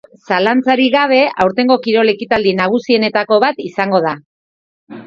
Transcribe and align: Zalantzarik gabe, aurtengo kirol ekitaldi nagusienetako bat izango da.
Zalantzarik 0.27 0.95
gabe, 0.95 1.19
aurtengo 1.45 1.77
kirol 1.85 2.13
ekitaldi 2.17 2.57
nagusienetako 2.63 3.43
bat 3.47 3.65
izango 3.71 4.03
da. 4.11 4.21